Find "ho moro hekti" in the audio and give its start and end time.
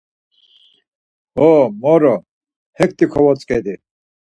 1.37-3.05